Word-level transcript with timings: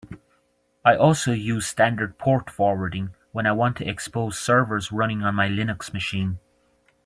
I 0.83 0.95
also 0.95 1.31
use 1.31 1.67
standard 1.67 2.17
port 2.17 2.49
forwarding 2.49 3.13
when 3.33 3.45
I 3.45 3.51
want 3.51 3.77
to 3.77 3.87
expose 3.87 4.39
servers 4.39 4.91
running 4.91 5.21
on 5.21 5.35
my 5.35 5.47
Linux 5.47 5.93
machine. 5.93 6.39